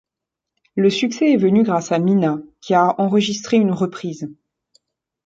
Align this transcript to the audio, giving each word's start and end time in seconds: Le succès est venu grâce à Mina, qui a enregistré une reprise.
Le 0.75 0.89
succès 0.89 1.31
est 1.31 1.37
venu 1.37 1.61
grâce 1.61 1.91
à 1.91 1.99
Mina, 1.99 2.39
qui 2.59 2.73
a 2.73 2.99
enregistré 2.99 3.57
une 3.57 3.69
reprise. 3.71 4.31